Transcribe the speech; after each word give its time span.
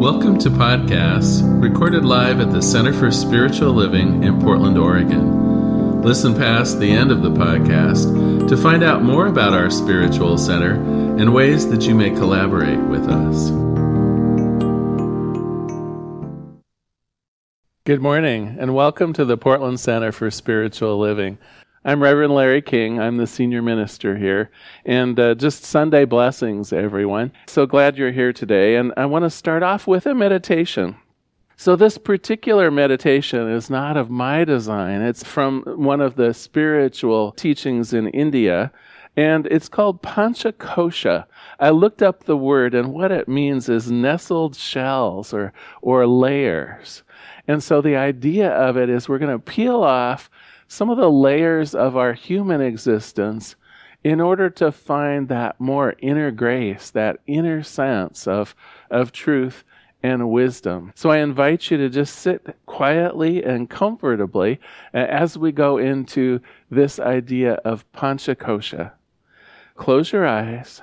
Welcome 0.00 0.38
to 0.38 0.48
podcasts 0.48 1.42
recorded 1.62 2.06
live 2.06 2.40
at 2.40 2.50
the 2.52 2.62
Center 2.62 2.90
for 2.90 3.10
Spiritual 3.10 3.74
Living 3.74 4.24
in 4.24 4.40
Portland, 4.40 4.78
Oregon. 4.78 6.00
Listen 6.00 6.34
past 6.34 6.80
the 6.80 6.90
end 6.90 7.12
of 7.12 7.20
the 7.20 7.28
podcast 7.28 8.48
to 8.48 8.56
find 8.56 8.82
out 8.82 9.02
more 9.02 9.26
about 9.26 9.52
our 9.52 9.68
spiritual 9.68 10.38
center 10.38 10.72
and 10.72 11.34
ways 11.34 11.68
that 11.68 11.82
you 11.82 11.94
may 11.94 12.08
collaborate 12.08 12.80
with 12.80 13.10
us. 13.10 13.50
Good 17.84 18.00
morning, 18.00 18.56
and 18.58 18.74
welcome 18.74 19.12
to 19.12 19.26
the 19.26 19.36
Portland 19.36 19.80
Center 19.80 20.12
for 20.12 20.30
Spiritual 20.30 20.98
Living. 20.98 21.36
I'm 21.82 22.02
Reverend 22.02 22.34
Larry 22.34 22.60
King. 22.60 23.00
I'm 23.00 23.16
the 23.16 23.26
senior 23.26 23.62
minister 23.62 24.18
here. 24.18 24.50
And 24.84 25.18
uh, 25.18 25.34
just 25.34 25.64
Sunday 25.64 26.04
blessings, 26.04 26.74
everyone. 26.74 27.32
So 27.46 27.64
glad 27.64 27.96
you're 27.96 28.12
here 28.12 28.34
today. 28.34 28.76
And 28.76 28.92
I 28.98 29.06
want 29.06 29.24
to 29.24 29.30
start 29.30 29.62
off 29.62 29.86
with 29.86 30.04
a 30.04 30.14
meditation. 30.14 30.96
So, 31.56 31.76
this 31.76 31.96
particular 31.96 32.70
meditation 32.70 33.50
is 33.50 33.70
not 33.70 33.96
of 33.96 34.10
my 34.10 34.44
design, 34.44 35.00
it's 35.00 35.24
from 35.24 35.62
one 35.62 36.02
of 36.02 36.16
the 36.16 36.34
spiritual 36.34 37.32
teachings 37.32 37.94
in 37.94 38.08
India. 38.08 38.72
And 39.16 39.46
it's 39.46 39.68
called 39.68 40.02
Panchakosha. 40.02 41.26
I 41.58 41.70
looked 41.70 42.02
up 42.02 42.24
the 42.24 42.36
word, 42.36 42.74
and 42.74 42.92
what 42.92 43.10
it 43.10 43.26
means 43.26 43.68
is 43.68 43.90
nestled 43.90 44.54
shells 44.54 45.34
or, 45.34 45.52
or 45.82 46.06
layers. 46.06 47.02
And 47.48 47.62
so 47.62 47.80
the 47.80 47.96
idea 47.96 48.50
of 48.50 48.76
it 48.76 48.88
is 48.88 49.08
we're 49.08 49.18
going 49.18 49.36
to 49.36 49.44
peel 49.44 49.82
off 49.82 50.30
some 50.70 50.88
of 50.88 50.96
the 50.96 51.10
layers 51.10 51.74
of 51.74 51.96
our 51.96 52.12
human 52.12 52.60
existence 52.60 53.56
in 54.04 54.20
order 54.20 54.48
to 54.48 54.70
find 54.70 55.28
that 55.28 55.60
more 55.60 55.96
inner 55.98 56.30
grace, 56.30 56.90
that 56.90 57.18
inner 57.26 57.60
sense 57.60 58.28
of, 58.28 58.54
of 58.88 59.10
truth 59.10 59.64
and 60.00 60.30
wisdom. 60.30 60.92
So 60.94 61.10
I 61.10 61.18
invite 61.18 61.72
you 61.72 61.76
to 61.78 61.88
just 61.88 62.20
sit 62.20 62.56
quietly 62.66 63.42
and 63.42 63.68
comfortably 63.68 64.60
uh, 64.94 64.98
as 64.98 65.36
we 65.36 65.50
go 65.50 65.78
into 65.78 66.40
this 66.70 67.00
idea 67.00 67.54
of 67.64 67.90
Panchakosha. 67.90 68.92
Close 69.74 70.12
your 70.12 70.24
eyes. 70.24 70.82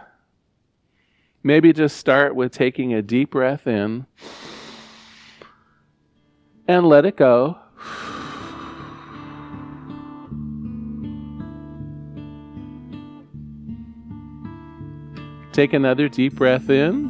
Maybe 1.43 1.71
just 1.71 1.95
start 1.95 2.35
with 2.35 2.51
taking 2.51 2.93
a 2.93 3.01
deep 3.01 3.31
breath 3.31 3.65
in 3.65 4.05
and 6.67 6.85
let 6.85 7.05
it 7.05 7.15
go. 7.15 7.59
Take 15.57 15.73
another 15.73 16.07
deep 16.07 16.35
breath 16.35 16.69
in. 16.69 17.09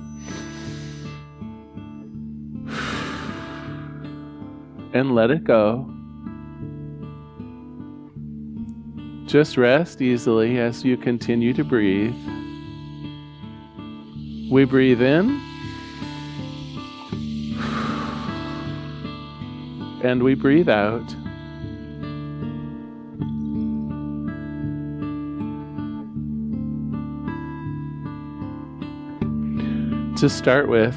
And 4.93 5.13
let 5.13 5.31
it 5.31 5.43
go. 5.43 5.93
Just 9.25 9.57
rest 9.57 10.01
easily 10.01 10.59
as 10.59 10.85
you 10.85 10.95
continue 10.95 11.53
to 11.55 11.65
breathe. 11.65 12.15
We 14.49 14.63
breathe 14.63 15.01
in. 15.01 15.41
And 20.05 20.23
we 20.23 20.35
breathe 20.35 20.69
out. 20.69 21.03
To 30.17 30.29
start 30.29 30.67
with, 30.67 30.95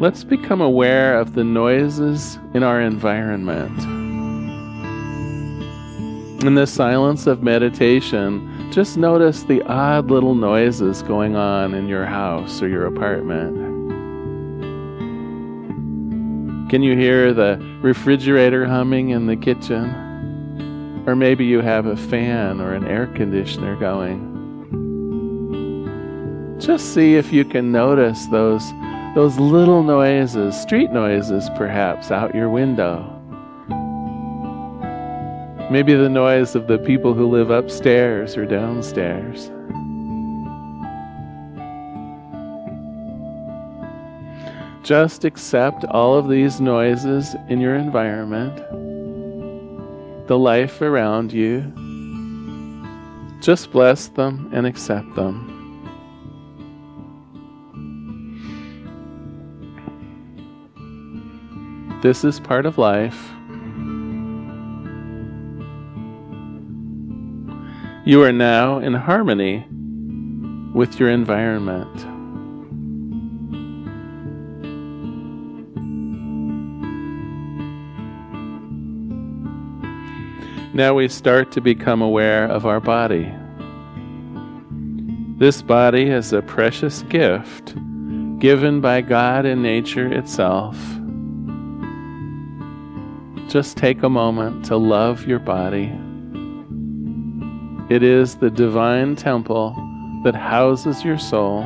let's 0.00 0.24
become 0.24 0.62
aware 0.62 1.18
of 1.18 1.34
the 1.34 1.44
noises 1.44 2.38
in 2.54 2.62
our 2.62 2.80
environment. 2.80 3.78
In 6.42 6.54
the 6.54 6.66
silence 6.66 7.26
of 7.26 7.42
meditation, 7.42 8.70
just 8.72 8.96
notice 8.96 9.42
the 9.42 9.60
odd 9.64 10.10
little 10.10 10.34
noises 10.34 11.02
going 11.02 11.36
on 11.36 11.74
in 11.74 11.86
your 11.86 12.06
house 12.06 12.62
or 12.62 12.68
your 12.68 12.86
apartment. 12.86 13.58
Can 16.70 16.82
you 16.82 16.96
hear 16.96 17.34
the 17.34 17.58
refrigerator 17.82 18.64
humming 18.66 19.10
in 19.10 19.26
the 19.26 19.36
kitchen? 19.36 21.04
Or 21.06 21.14
maybe 21.14 21.44
you 21.44 21.60
have 21.60 21.84
a 21.84 21.96
fan 21.96 22.58
or 22.58 22.72
an 22.72 22.86
air 22.86 23.06
conditioner 23.08 23.76
going. 23.76 24.31
Just 26.62 26.94
see 26.94 27.16
if 27.16 27.32
you 27.32 27.44
can 27.44 27.72
notice 27.72 28.26
those, 28.26 28.72
those 29.16 29.36
little 29.36 29.82
noises, 29.82 30.56
street 30.56 30.92
noises 30.92 31.50
perhaps, 31.56 32.12
out 32.12 32.36
your 32.36 32.48
window. 32.48 33.02
Maybe 35.72 35.94
the 35.94 36.08
noise 36.08 36.54
of 36.54 36.68
the 36.68 36.78
people 36.78 37.14
who 37.14 37.28
live 37.28 37.50
upstairs 37.50 38.36
or 38.36 38.46
downstairs. 38.46 39.50
Just 44.84 45.24
accept 45.24 45.84
all 45.86 46.16
of 46.16 46.28
these 46.28 46.60
noises 46.60 47.34
in 47.48 47.60
your 47.60 47.74
environment, 47.74 48.56
the 50.28 50.38
life 50.38 50.80
around 50.80 51.32
you. 51.32 51.62
Just 53.40 53.72
bless 53.72 54.06
them 54.06 54.48
and 54.52 54.64
accept 54.64 55.12
them. 55.16 55.61
This 62.02 62.24
is 62.24 62.40
part 62.40 62.66
of 62.66 62.78
life. 62.78 63.30
You 68.04 68.24
are 68.24 68.32
now 68.32 68.78
in 68.80 68.92
harmony 68.92 69.64
with 70.74 70.98
your 70.98 71.10
environment. 71.10 71.94
Now 80.74 80.94
we 80.94 81.06
start 81.06 81.52
to 81.52 81.60
become 81.60 82.02
aware 82.02 82.46
of 82.46 82.66
our 82.66 82.80
body. 82.80 83.32
This 85.38 85.62
body 85.62 86.10
is 86.10 86.32
a 86.32 86.42
precious 86.42 87.02
gift 87.04 87.76
given 88.40 88.80
by 88.80 89.02
God 89.02 89.46
and 89.46 89.62
nature 89.62 90.12
itself. 90.12 90.76
Just 93.52 93.76
take 93.76 94.02
a 94.02 94.08
moment 94.08 94.64
to 94.64 94.78
love 94.78 95.26
your 95.26 95.38
body. 95.38 95.92
It 97.94 98.02
is 98.02 98.36
the 98.36 98.48
divine 98.48 99.14
temple 99.14 99.74
that 100.24 100.34
houses 100.34 101.04
your 101.04 101.18
soul. 101.18 101.60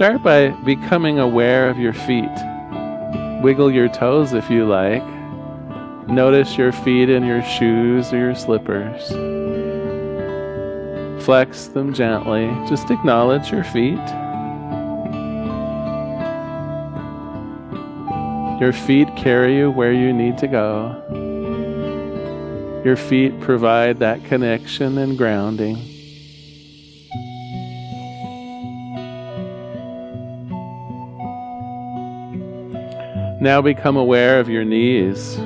Start 0.00 0.22
by 0.22 0.48
becoming 0.64 1.18
aware 1.18 1.68
of 1.68 1.78
your 1.78 1.92
feet. 1.92 2.32
Wiggle 3.42 3.70
your 3.70 3.90
toes 3.90 4.32
if 4.32 4.48
you 4.48 4.64
like. 4.64 5.04
Notice 6.08 6.56
your 6.56 6.72
feet 6.72 7.10
in 7.10 7.22
your 7.22 7.42
shoes 7.42 8.10
or 8.10 8.16
your 8.16 8.34
slippers. 8.34 9.08
Flex 11.22 11.66
them 11.66 11.92
gently. 11.92 12.46
Just 12.66 12.90
acknowledge 12.90 13.52
your 13.52 13.62
feet. 13.62 13.98
Your 18.58 18.72
feet 18.72 19.14
carry 19.18 19.58
you 19.58 19.70
where 19.70 19.92
you 19.92 20.14
need 20.14 20.38
to 20.38 20.48
go. 20.48 20.96
Your 22.86 22.96
feet 22.96 23.38
provide 23.40 23.98
that 23.98 24.24
connection 24.24 24.96
and 24.96 25.18
grounding. 25.18 25.89
Now 33.40 33.62
become 33.62 33.96
aware 33.96 34.38
of 34.38 34.50
your 34.50 34.66
knees. 34.66 35.36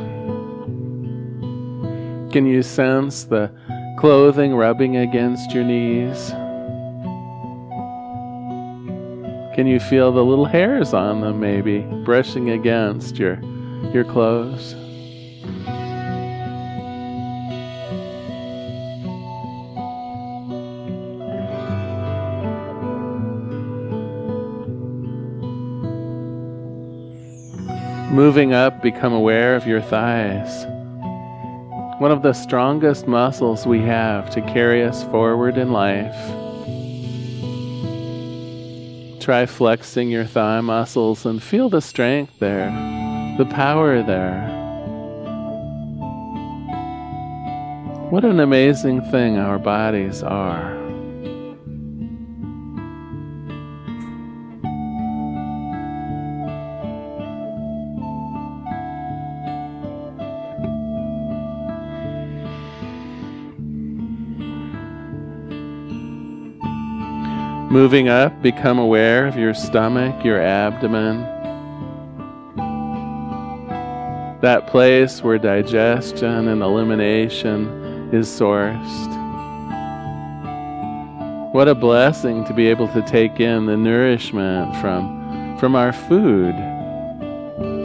Can 2.33 2.45
you 2.45 2.61
sense 2.65 3.23
the 3.23 3.53
clothing 4.01 4.57
rubbing 4.57 4.97
against 4.97 5.53
your 5.53 5.63
knees? 5.63 6.31
Can 9.55 9.69
you 9.69 9.79
feel 9.79 10.11
the 10.11 10.25
little 10.25 10.45
hairs 10.45 10.93
on 10.93 11.21
them 11.21 11.39
maybe 11.39 11.83
brushing 12.05 12.51
against 12.51 13.17
your 13.17 13.41
your 13.93 14.03
clothes? 14.03 14.75
Moving 28.11 28.53
up, 28.53 28.83
become 28.83 29.13
aware 29.13 29.57
of 29.57 29.67
your 29.67 29.81
thighs. 29.81 30.67
One 32.01 32.13
of 32.13 32.23
the 32.23 32.33
strongest 32.33 33.07
muscles 33.07 33.67
we 33.67 33.81
have 33.81 34.31
to 34.31 34.41
carry 34.43 34.83
us 34.83 35.05
forward 35.05 35.57
in 35.57 35.73
life. 35.73 36.15
Try 39.21 39.47
flexing 39.47 40.11
your 40.11 40.27
thigh 40.27 40.61
muscles 40.61 41.25
and 41.25 41.43
feel 41.43 41.69
the 41.69 41.81
strength 41.81 42.39
there, 42.41 42.71
the 43.39 43.47
power 43.47 44.03
there. 44.03 44.49
What 48.11 48.25
an 48.25 48.39
amazing 48.39 49.01
thing 49.11 49.39
our 49.39 49.59
bodies 49.59 50.23
are. 50.23 50.74
Moving 67.75 68.09
up, 68.09 68.41
become 68.41 68.79
aware 68.79 69.27
of 69.27 69.37
your 69.37 69.53
stomach, 69.53 70.25
your 70.25 70.41
abdomen. 70.41 71.23
That 74.43 74.69
place 74.69 75.25
where 75.25 75.39
digestion 75.39 76.47
and 76.47 76.63
elimination 76.63 78.11
is 78.13 78.29
sourced. 78.29 79.09
What 81.53 81.67
a 81.67 81.75
blessing 81.75 82.45
to 82.45 82.55
be 82.55 82.69
able 82.69 82.87
to 82.93 83.03
take 83.03 83.41
in 83.41 83.67
the 83.67 83.77
nourishment 83.77 84.77
from, 84.77 85.59
from 85.59 85.75
our 85.75 85.93
food, 85.93 86.55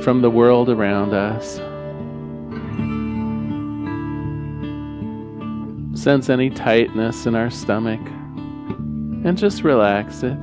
from 0.03 0.21
the 0.21 0.29
world 0.29 0.69
around 0.69 1.15
us. 1.15 1.55
Sense 5.99 6.29
any 6.29 6.51
tightness 6.51 7.25
in 7.25 7.33
our 7.33 7.49
stomach 7.49 8.01
and 9.23 9.37
just 9.37 9.63
relax 9.63 10.23
it. 10.23 10.37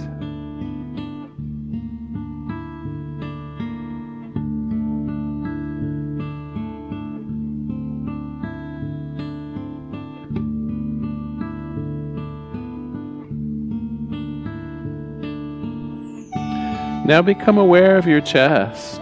Now 17.07 17.23
become 17.23 17.57
aware 17.57 17.97
of 17.97 18.07
your 18.07 18.21
chest. 18.21 19.01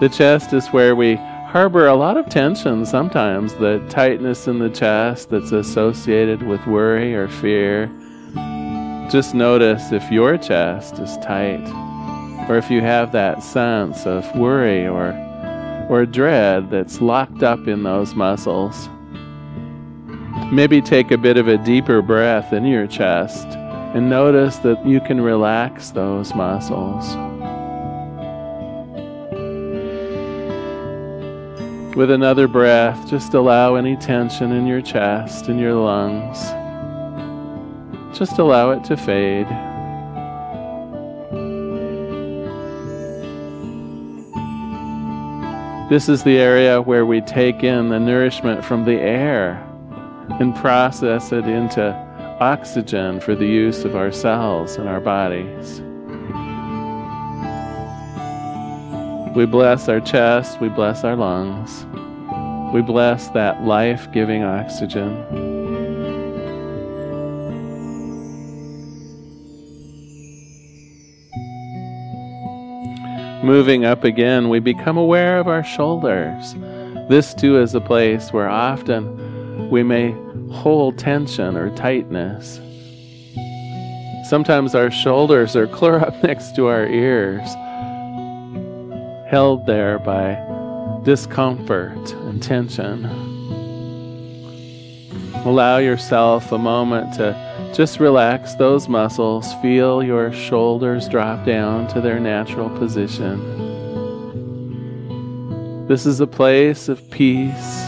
The 0.00 0.10
chest 0.12 0.52
is 0.52 0.66
where 0.68 0.96
we 0.96 1.14
harbor 1.14 1.86
a 1.86 1.94
lot 1.94 2.16
of 2.16 2.28
tension 2.28 2.84
sometimes, 2.84 3.54
the 3.54 3.78
tightness 3.88 4.48
in 4.48 4.58
the 4.58 4.68
chest 4.68 5.30
that's 5.30 5.52
associated 5.52 6.42
with 6.42 6.66
worry 6.66 7.14
or 7.14 7.28
fear 7.28 7.90
just 9.10 9.34
notice 9.34 9.92
if 9.92 10.10
your 10.10 10.36
chest 10.36 10.98
is 10.98 11.16
tight 11.18 11.64
or 12.48 12.56
if 12.56 12.70
you 12.70 12.80
have 12.80 13.12
that 13.12 13.42
sense 13.42 14.04
of 14.04 14.24
worry 14.36 14.86
or, 14.86 15.12
or 15.88 16.04
dread 16.04 16.70
that's 16.70 17.00
locked 17.00 17.44
up 17.44 17.68
in 17.68 17.84
those 17.84 18.14
muscles. 18.14 18.88
Maybe 20.52 20.80
take 20.80 21.12
a 21.12 21.18
bit 21.18 21.36
of 21.36 21.46
a 21.46 21.56
deeper 21.58 22.02
breath 22.02 22.52
in 22.52 22.64
your 22.64 22.88
chest 22.88 23.46
and 23.46 24.10
notice 24.10 24.56
that 24.58 24.84
you 24.84 25.00
can 25.00 25.20
relax 25.20 25.90
those 25.90 26.34
muscles. 26.34 27.14
With 31.96 32.10
another 32.10 32.48
breath, 32.48 33.08
just 33.08 33.34
allow 33.34 33.76
any 33.76 33.96
tension 33.96 34.52
in 34.52 34.66
your 34.66 34.82
chest 34.82 35.46
and 35.46 35.60
your 35.60 35.74
lungs 35.74 36.44
just 38.18 38.38
allow 38.38 38.70
it 38.70 38.82
to 38.84 38.96
fade. 38.96 39.46
This 45.90 46.08
is 46.08 46.24
the 46.24 46.38
area 46.38 46.82
where 46.82 47.06
we 47.06 47.20
take 47.20 47.62
in 47.62 47.90
the 47.90 48.00
nourishment 48.00 48.64
from 48.64 48.84
the 48.84 48.94
air 48.94 49.62
and 50.40 50.54
process 50.56 51.30
it 51.30 51.46
into 51.46 51.94
oxygen 52.40 53.20
for 53.20 53.34
the 53.34 53.46
use 53.46 53.84
of 53.84 53.94
our 53.94 54.10
cells 54.10 54.76
and 54.76 54.88
our 54.88 55.00
bodies. 55.00 55.80
We 59.36 59.46
bless 59.46 59.88
our 59.88 60.00
chest, 60.00 60.60
we 60.60 60.70
bless 60.70 61.04
our 61.04 61.14
lungs, 61.14 61.84
we 62.74 62.80
bless 62.80 63.28
that 63.28 63.64
life 63.64 64.10
giving 64.12 64.42
oxygen. 64.42 65.55
Moving 73.46 73.84
up 73.84 74.02
again, 74.02 74.48
we 74.48 74.58
become 74.58 74.96
aware 74.96 75.38
of 75.38 75.46
our 75.46 75.62
shoulders. 75.62 76.56
This 77.08 77.32
too 77.32 77.60
is 77.60 77.76
a 77.76 77.80
place 77.80 78.32
where 78.32 78.48
often 78.48 79.70
we 79.70 79.84
may 79.84 80.10
hold 80.50 80.98
tension 80.98 81.56
or 81.56 81.72
tightness. 81.76 82.58
Sometimes 84.28 84.74
our 84.74 84.90
shoulders 84.90 85.54
are 85.54 85.68
clear 85.68 86.00
up 86.00 86.20
next 86.24 86.56
to 86.56 86.66
our 86.66 86.88
ears, 86.88 87.46
held 89.30 89.64
there 89.64 90.00
by 90.00 90.34
discomfort 91.04 92.12
and 92.24 92.42
tension. 92.42 93.04
Allow 95.44 95.78
yourself 95.78 96.50
a 96.50 96.58
moment 96.58 97.14
to 97.14 97.45
just 97.74 98.00
relax 98.00 98.54
those 98.54 98.88
muscles. 98.88 99.52
Feel 99.62 100.02
your 100.02 100.32
shoulders 100.32 101.08
drop 101.08 101.44
down 101.44 101.86
to 101.88 102.00
their 102.00 102.20
natural 102.20 102.70
position. 102.70 103.56
This 105.86 106.06
is 106.06 106.20
a 106.20 106.26
place 106.26 106.88
of 106.88 107.10
peace, 107.10 107.80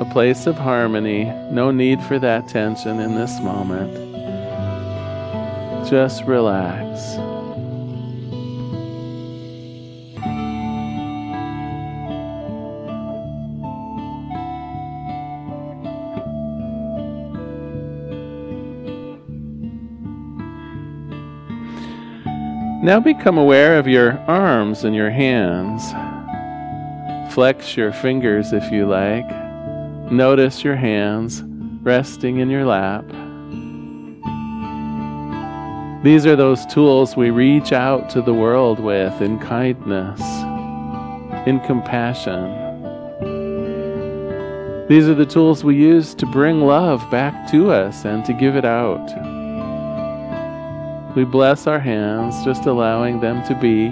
a 0.00 0.08
place 0.12 0.46
of 0.46 0.56
harmony. 0.56 1.24
No 1.50 1.70
need 1.70 2.02
for 2.02 2.18
that 2.18 2.48
tension 2.48 3.00
in 3.00 3.14
this 3.14 3.40
moment. 3.40 3.94
Just 5.88 6.24
relax. 6.24 7.27
Now 22.88 23.00
become 23.00 23.36
aware 23.36 23.78
of 23.78 23.86
your 23.86 24.18
arms 24.20 24.82
and 24.82 24.96
your 24.96 25.10
hands. 25.10 25.92
Flex 27.34 27.76
your 27.76 27.92
fingers 27.92 28.54
if 28.54 28.72
you 28.72 28.86
like. 28.86 29.30
Notice 30.10 30.64
your 30.64 30.74
hands 30.74 31.42
resting 31.82 32.38
in 32.38 32.48
your 32.48 32.64
lap. 32.64 33.04
These 36.02 36.24
are 36.24 36.34
those 36.34 36.64
tools 36.64 37.14
we 37.14 37.28
reach 37.28 37.74
out 37.74 38.08
to 38.08 38.22
the 38.22 38.32
world 38.32 38.80
with 38.80 39.20
in 39.20 39.38
kindness, 39.38 40.22
in 41.46 41.60
compassion. 41.66 42.54
These 44.88 45.10
are 45.10 45.14
the 45.14 45.26
tools 45.26 45.62
we 45.62 45.76
use 45.76 46.14
to 46.14 46.24
bring 46.24 46.62
love 46.62 47.04
back 47.10 47.50
to 47.50 47.70
us 47.70 48.06
and 48.06 48.24
to 48.24 48.32
give 48.32 48.56
it 48.56 48.64
out. 48.64 49.37
We 51.18 51.24
bless 51.24 51.66
our 51.66 51.80
hands, 51.80 52.44
just 52.44 52.66
allowing 52.66 53.18
them 53.18 53.42
to 53.48 53.54
be. 53.56 53.86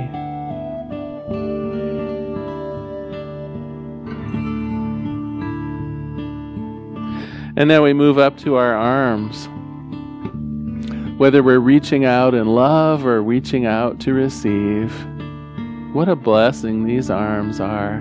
And 7.56 7.68
then 7.68 7.83
we 7.83 7.92
move 7.92 8.16
up 8.16 8.38
to 8.38 8.54
our 8.54 8.73
arms. 8.76 9.49
Whether 11.18 11.42
we're 11.42 11.59
reaching 11.59 12.04
out 12.04 12.33
in 12.33 12.47
love 12.47 13.04
or 13.04 13.21
reaching 13.21 13.66
out 13.66 13.99
to 14.02 14.14
receive, 14.14 14.95
what 15.92 16.09
a 16.09 16.14
blessing 16.14 16.85
these 16.87 17.11
arms 17.11 17.59
are. 17.59 17.99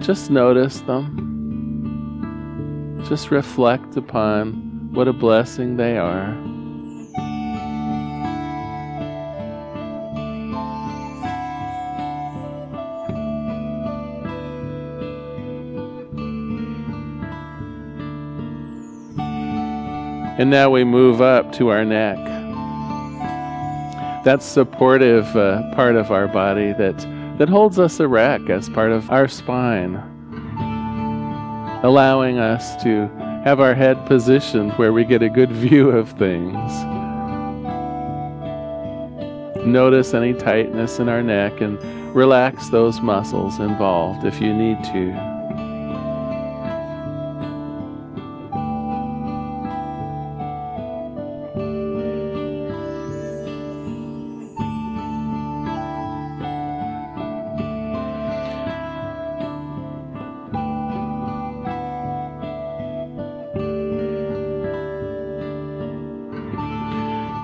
Just 0.00 0.28
notice 0.32 0.80
them. 0.80 1.28
Just 3.08 3.30
reflect 3.30 3.96
upon 3.96 4.69
what 4.92 5.06
a 5.08 5.12
blessing 5.12 5.76
they 5.76 5.96
are. 5.96 6.36
And 20.38 20.48
now 20.48 20.70
we 20.70 20.84
move 20.84 21.20
up 21.20 21.52
to 21.52 21.68
our 21.68 21.84
neck. 21.84 22.16
that 24.24 24.42
supportive 24.42 25.34
uh, 25.36 25.62
part 25.74 25.96
of 25.96 26.10
our 26.10 26.28
body 26.28 26.72
that, 26.74 26.98
that 27.38 27.48
holds 27.48 27.78
us 27.78 28.00
erect 28.00 28.50
as 28.50 28.68
part 28.68 28.90
of 28.92 29.10
our 29.10 29.28
spine, 29.28 29.96
allowing 31.82 32.38
us 32.38 32.82
to 32.82 33.08
have 33.44 33.60
our 33.60 33.74
head 33.74 34.04
positioned 34.06 34.72
where 34.72 34.92
we 34.92 35.04
get 35.04 35.22
a 35.22 35.28
good 35.28 35.50
view 35.50 35.90
of 35.90 36.10
things. 36.10 36.72
Notice 39.66 40.14
any 40.14 40.34
tightness 40.34 40.98
in 40.98 41.08
our 41.08 41.22
neck 41.22 41.60
and 41.60 41.82
relax 42.14 42.68
those 42.70 43.00
muscles 43.00 43.58
involved 43.58 44.24
if 44.24 44.40
you 44.40 44.52
need 44.52 44.82
to. 44.84 45.29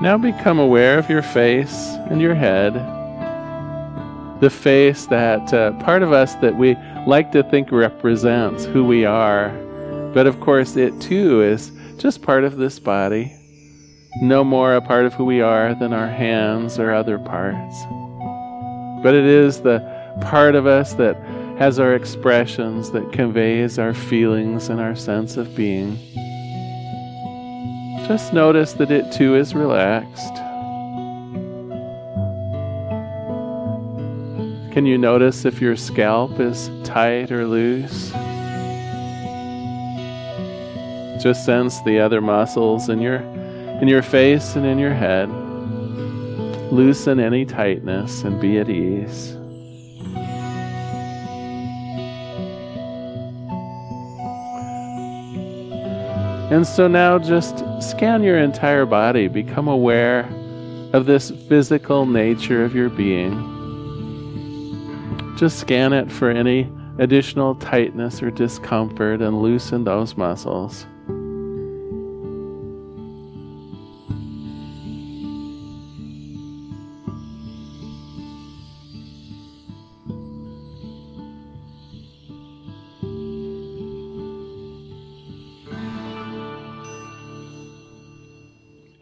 Now 0.06 0.16
become 0.16 0.60
aware 0.60 1.00
of 1.00 1.10
your 1.10 1.20
face 1.20 1.88
and 2.10 2.20
your 2.20 2.36
head. 2.36 2.75
The 4.40 4.50
face, 4.50 5.06
that 5.06 5.52
uh, 5.52 5.72
part 5.82 6.04
of 6.04 6.12
us 6.12 6.36
that 6.36 6.54
we 6.56 6.76
like 7.08 7.32
to 7.32 7.42
think 7.42 7.72
represents 7.72 8.66
who 8.66 8.84
we 8.84 9.04
are. 9.04 9.48
But 10.14 10.28
of 10.28 10.38
course, 10.38 10.76
it 10.76 11.00
too 11.00 11.42
is 11.42 11.72
just 11.96 12.22
part 12.22 12.44
of 12.44 12.56
this 12.56 12.78
body. 12.78 13.36
No 14.22 14.44
more 14.44 14.76
a 14.76 14.80
part 14.80 15.06
of 15.06 15.14
who 15.14 15.25
we 15.25 15.40
are 15.40 15.75
than 15.75 15.92
our 15.92 16.06
hands 16.06 16.78
or 16.78 16.92
other 16.92 17.18
parts. 17.18 17.76
But 19.02 19.16
it 19.16 19.25
is 19.25 19.62
the 19.62 19.80
part 20.20 20.54
of 20.54 20.68
us 20.68 20.94
that 20.94 21.16
has 21.58 21.80
our 21.80 21.96
expressions, 21.96 22.92
that 22.92 23.10
conveys 23.12 23.76
our 23.76 23.92
feelings 23.92 24.68
and 24.68 24.80
our 24.80 24.94
sense 24.94 25.36
of 25.36 25.56
being. 25.56 25.98
Just 28.06 28.32
notice 28.32 28.75
that 28.75 28.92
it 28.92 29.10
too 29.10 29.34
is 29.34 29.52
relaxed. 29.52 30.34
Can 34.72 34.86
you 34.86 34.96
notice 34.96 35.44
if 35.44 35.60
your 35.60 35.75
scalp 35.75 36.38
is 36.38 36.70
tight 36.84 37.32
or 37.32 37.46
loose? 37.46 38.12
Just 41.20 41.44
sense 41.44 41.82
the 41.82 41.98
other 41.98 42.20
muscles 42.20 42.88
in 42.88 43.00
your 43.00 43.16
in 43.80 43.88
your 43.88 44.02
face 44.02 44.54
and 44.54 44.64
in 44.64 44.78
your 44.78 44.94
head. 44.94 45.28
Loosen 46.70 47.18
any 47.18 47.44
tightness 47.44 48.22
and 48.22 48.40
be 48.40 48.58
at 48.58 48.68
ease. 48.68 49.36
And 56.49 56.65
so 56.65 56.87
now 56.87 57.19
just 57.19 57.65
scan 57.83 58.23
your 58.23 58.38
entire 58.38 58.87
body, 58.87 59.26
become 59.26 59.67
aware 59.67 60.21
of 60.93 61.05
this 61.05 61.31
physical 61.49 62.07
nature 62.07 62.65
of 62.65 62.73
your 62.75 62.88
being. 62.88 63.35
Just 65.37 65.59
scan 65.59 65.93
it 65.93 66.11
for 66.11 66.31
any 66.31 66.73
additional 66.99 67.57
tightness 67.57 68.23
or 68.23 68.31
discomfort 68.31 69.21
and 69.21 69.43
loosen 69.43 69.83
those 69.83 70.17
muscles. 70.17 70.87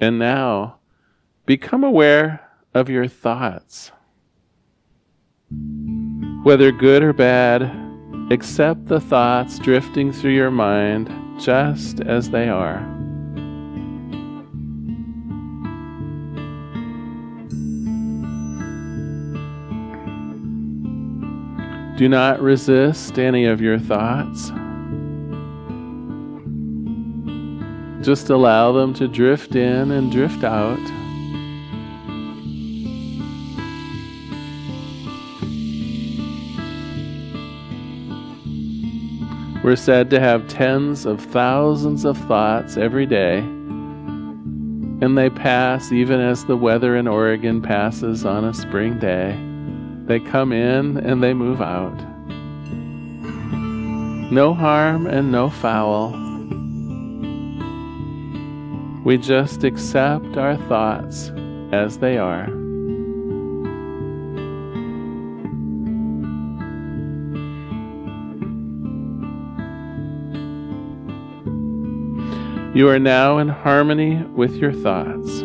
And 0.01 0.19
now, 0.19 0.79
become 1.47 1.85
aware 1.85 2.49
of 2.75 2.89
your 2.89 3.07
thoughts. 3.07 3.93
Whether 6.43 6.73
good 6.73 7.03
or 7.03 7.13
bad, 7.13 7.63
accept 8.31 8.87
the 8.87 9.01
thoughts 9.01 9.59
drifting 9.59 10.13
through 10.13 10.33
your 10.33 10.51
mind 10.51 11.11
just 11.41 12.01
as 12.01 12.31
they 12.31 12.49
are. 12.49 12.81
Do 21.97 22.09
not 22.09 22.41
resist 22.41 23.21
any 23.21 23.45
of 23.45 23.61
your 23.61 23.79
thoughts. 23.79 24.51
Just 28.05 28.29
allow 28.29 28.71
them 28.71 28.93
to 28.95 29.09
drift 29.09 29.57
in 29.57 29.91
and 29.91 30.13
drift 30.13 30.45
out. 30.45 30.79
We're 39.65 39.77
said 39.77 40.11
to 40.11 40.21
have 40.21 40.47
tens 40.49 41.07
of 41.07 41.19
thousands 41.23 42.05
of 42.05 42.19
thoughts 42.19 42.77
every 42.77 43.07
day, 43.07 43.39
and 43.39 45.17
they 45.17 45.31
pass 45.31 45.91
even 45.91 46.21
as 46.21 46.45
the 46.45 46.59
weather 46.59 46.97
in 46.97 47.09
Oregon 47.09 47.63
passes 47.63 48.27
on 48.27 48.45
a 48.45 48.53
spring 48.53 48.99
day. 48.99 49.35
They 50.05 50.21
come 50.21 50.53
in 50.53 50.99
and 50.99 51.23
they 51.23 51.33
move 51.33 51.63
out. 51.63 51.97
No 54.31 54.53
harm 54.53 55.07
and 55.07 55.33
no 55.33 55.49
foul. 55.49 56.24
We 59.05 59.19
just 59.19 59.65
accept 59.65 60.39
our 60.39 60.57
thoughts 60.57 61.31
as 61.73 61.99
they 61.99 62.17
are. 62.17 62.49
You 72.75 72.89
are 72.89 72.99
now 72.99 73.37
in 73.37 73.49
harmony 73.49 74.25
with 74.35 74.57
your 74.57 74.73
thoughts. 74.73 75.43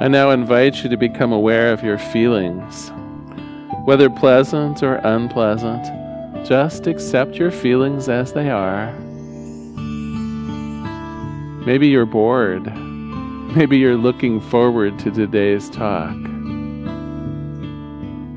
I 0.00 0.08
now 0.08 0.30
invite 0.30 0.82
you 0.82 0.88
to 0.88 0.96
become 0.96 1.30
aware 1.30 1.74
of 1.74 1.84
your 1.84 1.98
feelings. 1.98 2.90
Whether 3.84 4.08
pleasant 4.08 4.82
or 4.82 4.94
unpleasant, 4.94 5.84
just 6.46 6.86
accept 6.86 7.34
your 7.34 7.50
feelings 7.50 8.08
as 8.08 8.32
they 8.32 8.48
are. 8.48 8.90
Maybe 11.66 11.88
you're 11.88 12.06
bored. 12.06 12.74
Maybe 13.54 13.76
you're 13.76 13.98
looking 13.98 14.40
forward 14.40 14.98
to 15.00 15.10
today's 15.10 15.68
talk. 15.68 16.16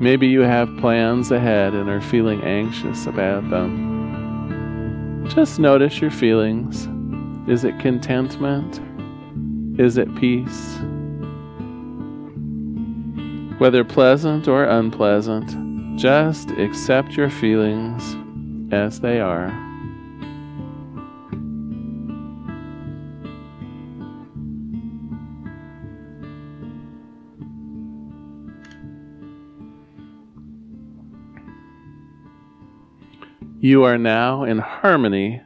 Maybe 0.00 0.26
you 0.26 0.40
have 0.40 0.68
plans 0.76 1.30
ahead 1.30 1.72
and 1.72 1.88
are 1.88 2.02
feeling 2.02 2.42
anxious 2.42 3.06
about 3.06 3.48
them. 3.48 5.26
Just 5.30 5.58
notice 5.58 5.98
your 5.98 6.10
feelings. 6.10 6.88
Is 7.48 7.64
it 7.64 7.78
contentment? 7.78 8.82
Is 9.80 9.96
it 9.96 10.14
peace? 10.16 10.78
Whether 13.64 13.82
pleasant 13.82 14.46
or 14.46 14.64
unpleasant, 14.64 15.98
just 15.98 16.50
accept 16.50 17.16
your 17.16 17.30
feelings 17.30 18.14
as 18.70 19.00
they 19.00 19.20
are. 19.20 19.48
You 33.60 33.84
are 33.84 33.96
now 33.96 34.44
in 34.44 34.58
harmony 34.58 35.40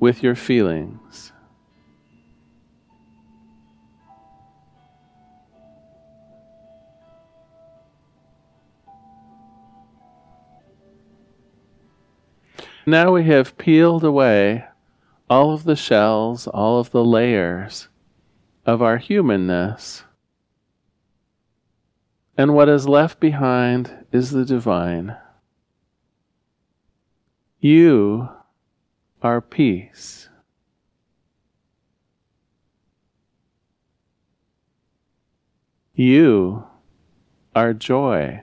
with 0.00 0.24
your 0.24 0.34
feelings. 0.34 1.30
Now 12.86 13.12
we 13.12 13.24
have 13.24 13.56
peeled 13.56 14.04
away 14.04 14.64
all 15.30 15.52
of 15.52 15.64
the 15.64 15.76
shells, 15.76 16.46
all 16.46 16.78
of 16.78 16.90
the 16.90 17.04
layers 17.04 17.88
of 18.66 18.82
our 18.82 18.98
humanness. 18.98 20.04
And 22.36 22.54
what 22.54 22.68
is 22.68 22.86
left 22.86 23.20
behind 23.20 24.04
is 24.12 24.32
the 24.32 24.44
divine. 24.44 25.16
You 27.58 28.28
are 29.22 29.40
peace. 29.40 30.28
You 35.94 36.64
are 37.54 37.72
joy. 37.72 38.42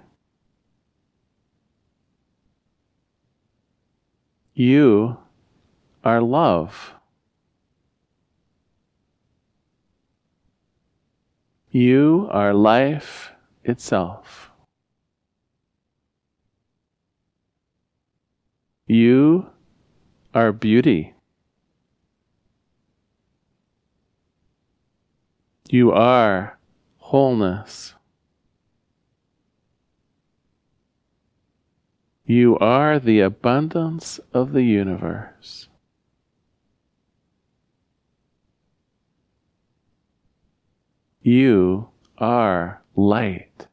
You 4.62 5.18
are 6.04 6.22
love. 6.22 6.94
You 11.72 12.28
are 12.30 12.54
life 12.54 13.32
itself. 13.64 14.52
You 18.86 19.50
are 20.32 20.52
beauty. 20.52 21.16
You 25.72 25.92
are 25.92 26.60
wholeness. 27.00 27.96
You 32.26 32.58
are 32.60 33.00
the 33.00 33.20
abundance 33.20 34.20
of 34.34 34.54
the 34.54 34.64
universe. 34.64 35.68
You 41.22 41.90
are 42.18 42.82
light. 42.96 43.68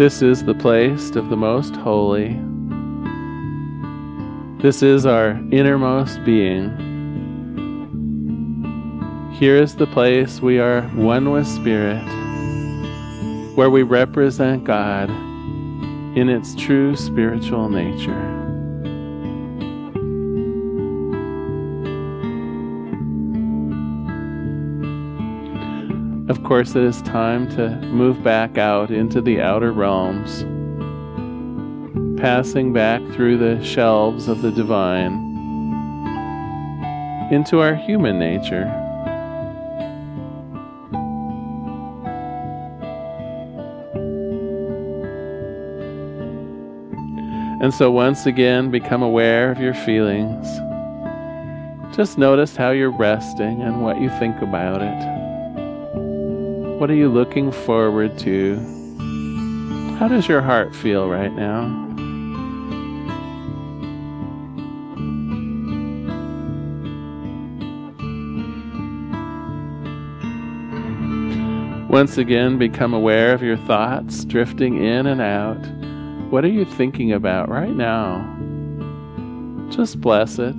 This 0.00 0.22
is 0.22 0.42
the 0.42 0.54
place 0.54 1.14
of 1.14 1.28
the 1.28 1.36
most 1.36 1.76
holy. 1.76 2.40
This 4.62 4.82
is 4.82 5.04
our 5.04 5.32
innermost 5.52 6.24
being. 6.24 6.70
Here 9.34 9.56
is 9.56 9.76
the 9.76 9.86
place 9.86 10.40
we 10.40 10.58
are 10.58 10.80
one 10.94 11.30
with 11.30 11.46
Spirit, 11.46 12.02
where 13.56 13.68
we 13.68 13.82
represent 13.82 14.64
God 14.64 15.10
in 16.16 16.30
its 16.30 16.54
true 16.54 16.96
spiritual 16.96 17.68
nature. 17.68 18.39
Of 26.30 26.44
course, 26.44 26.76
it 26.76 26.84
is 26.84 27.02
time 27.02 27.48
to 27.56 27.70
move 27.86 28.22
back 28.22 28.56
out 28.56 28.92
into 28.92 29.20
the 29.20 29.40
outer 29.40 29.72
realms, 29.72 30.44
passing 32.20 32.72
back 32.72 33.02
through 33.14 33.38
the 33.38 33.60
shelves 33.64 34.28
of 34.28 34.40
the 34.40 34.52
divine 34.52 35.12
into 37.32 37.58
our 37.58 37.74
human 37.74 38.20
nature. 38.20 38.66
And 47.60 47.74
so, 47.74 47.90
once 47.90 48.26
again, 48.26 48.70
become 48.70 49.02
aware 49.02 49.50
of 49.50 49.58
your 49.58 49.74
feelings. 49.74 50.46
Just 51.96 52.18
notice 52.18 52.54
how 52.54 52.70
you're 52.70 52.96
resting 52.96 53.62
and 53.62 53.82
what 53.82 54.00
you 54.00 54.10
think 54.20 54.40
about 54.42 54.80
it. 54.80 55.19
What 56.80 56.90
are 56.90 56.94
you 56.94 57.10
looking 57.10 57.52
forward 57.52 58.16
to? 58.20 58.56
How 59.98 60.08
does 60.08 60.26
your 60.26 60.40
heart 60.40 60.74
feel 60.74 61.10
right 61.10 61.30
now? 61.30 61.66
Once 71.90 72.16
again, 72.16 72.56
become 72.56 72.94
aware 72.94 73.34
of 73.34 73.42
your 73.42 73.58
thoughts 73.58 74.24
drifting 74.24 74.82
in 74.82 75.06
and 75.06 75.20
out. 75.20 75.60
What 76.32 76.46
are 76.46 76.48
you 76.48 76.64
thinking 76.64 77.12
about 77.12 77.50
right 77.50 77.76
now? 77.76 78.24
Just 79.68 80.00
bless 80.00 80.38
it. 80.38 80.56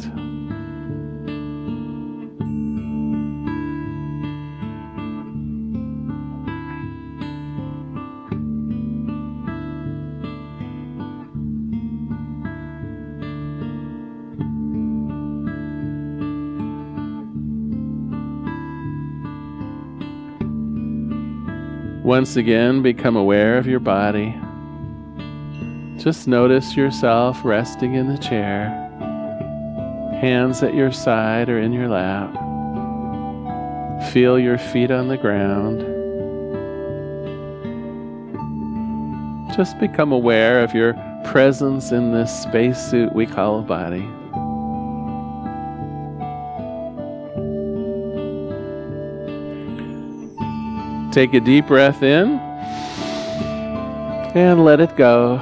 Once 22.12 22.36
again, 22.36 22.82
become 22.82 23.16
aware 23.16 23.58
of 23.58 23.66
your 23.66 23.80
body. 23.80 24.38
Just 25.96 26.28
notice 26.28 26.76
yourself 26.76 27.40
resting 27.46 27.94
in 27.94 28.14
the 28.14 28.18
chair, 28.18 28.68
hands 30.20 30.62
at 30.62 30.76
your 30.76 30.92
side 30.92 31.48
or 31.48 31.58
in 31.58 31.72
your 31.72 31.88
lap. 31.88 32.34
Feel 34.12 34.38
your 34.38 34.58
feet 34.58 34.92
on 34.92 35.08
the 35.08 35.16
ground. 35.16 35.80
Just 39.56 39.80
become 39.80 40.12
aware 40.12 40.62
of 40.66 40.74
your 40.74 40.94
presence 41.24 41.94
in 41.94 42.12
this 42.12 42.42
spacesuit 42.42 43.16
we 43.16 43.26
call 43.26 43.60
a 43.60 43.64
body. 43.64 44.06
Take 51.12 51.34
a 51.34 51.42
deep 51.42 51.68
breath 51.68 52.04
in 52.04 52.40
and 54.34 54.64
let 54.64 54.80
it 54.80 54.96
go. 54.96 55.42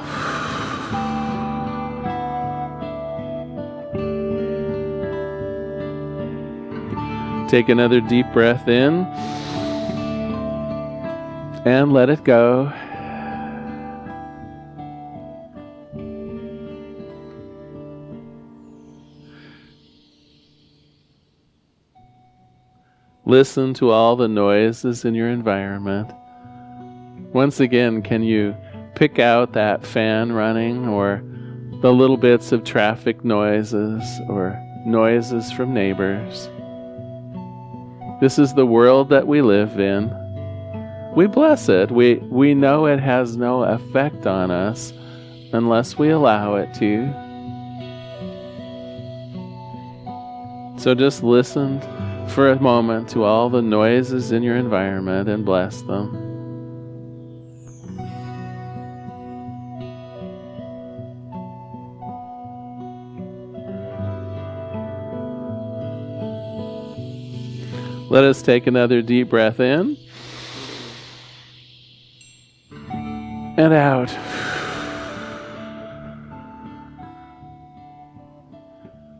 Take 7.47 7.69
another 7.69 8.01
deep 8.01 8.25
breath 8.33 8.67
in 8.67 9.05
and 11.65 11.93
let 11.93 12.09
it 12.09 12.23
go. 12.23 12.73
Listen 23.29 23.75
to 23.75 23.91
all 23.91 24.15
the 24.15 24.27
noises 24.27 25.05
in 25.05 25.13
your 25.13 25.29
environment. 25.29 26.11
Once 27.31 27.59
again, 27.59 28.01
can 28.01 28.23
you 28.23 28.57
pick 28.95 29.19
out 29.19 29.53
that 29.53 29.85
fan 29.85 30.31
running 30.31 30.87
or 30.87 31.21
the 31.83 31.93
little 31.93 32.17
bits 32.17 32.51
of 32.51 32.63
traffic 32.63 33.23
noises 33.23 34.03
or 34.29 34.59
noises 34.83 35.51
from 35.51 35.75
neighbors? 35.75 36.49
This 38.19 38.39
is 38.39 38.55
the 38.55 38.65
world 38.65 39.09
that 39.09 39.27
we 39.27 39.43
live 39.43 39.79
in. 39.79 40.09
We 41.15 41.27
bless 41.27 41.69
it. 41.69 41.91
We, 41.91 42.15
we 42.15 42.55
know 42.55 42.87
it 42.87 42.99
has 42.99 43.37
no 43.37 43.61
effect 43.61 44.25
on 44.25 44.49
us 44.49 44.91
unless 45.53 45.99
we 45.99 46.09
allow 46.09 46.55
it 46.55 46.73
to. 46.79 47.13
So 50.79 50.95
just 50.95 51.21
listen 51.21 51.79
for 52.29 52.51
a 52.51 52.59
moment 52.59 53.09
to 53.09 53.23
all 53.23 53.49
the 53.49 53.61
noises 53.61 54.31
in 54.31 54.43
your 54.43 54.55
environment 54.55 55.27
and 55.27 55.43
bless 55.43 55.81
them. 55.81 56.29
Let 68.09 68.23
us 68.23 68.41
take 68.41 68.67
another 68.67 69.01
deep 69.01 69.29
breath 69.29 69.59
in 69.59 69.97
and 73.59 73.73
out. 73.73 74.09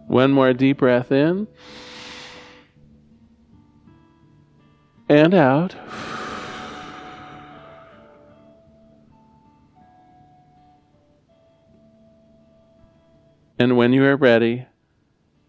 One 0.08 0.32
more 0.32 0.54
deep 0.54 0.78
breath 0.78 1.12
in. 1.12 1.48
And 5.20 5.34
out. 5.34 5.76
And 13.60 13.76
when 13.76 13.92
you 13.92 14.06
are 14.06 14.16
ready 14.16 14.68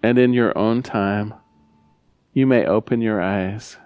and 0.03 0.19
in 0.19 0.33
your 0.33 0.57
own 0.59 0.83
time, 0.83 1.35
you 2.33 2.47
may 2.47 2.67
open 2.67 3.01
your 3.01 3.23
eyes. 3.23 3.77